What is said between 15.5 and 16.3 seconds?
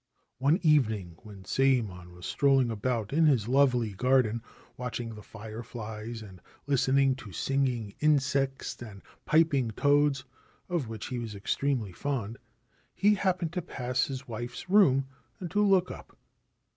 to look up.